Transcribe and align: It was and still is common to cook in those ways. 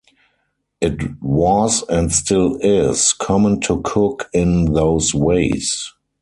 It 0.81 1.21
was 1.21 1.83
and 1.87 2.11
still 2.11 2.57
is 2.61 3.13
common 3.13 3.59
to 3.59 3.81
cook 3.83 4.29
in 4.33 4.73
those 4.73 5.13
ways. 5.13 5.93